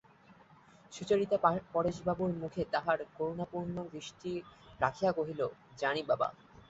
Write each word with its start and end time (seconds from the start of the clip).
সুচরিতা 0.93 1.37
পরেশবাবুর 1.73 2.31
মুখে 2.41 2.61
তাহার 2.73 2.99
করুণাপূর্ণ 3.17 3.75
দৃষ্টি 3.93 4.31
রাখিয়া 4.79 5.11
কহিল, 5.11 5.41
জানি 5.77 6.01
বাবা! 6.09 6.27